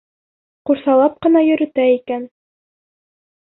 Ҡурсалап 0.69 1.21
ҡына 1.27 1.45
йөрөтә 1.51 1.87
икән. 2.01 2.27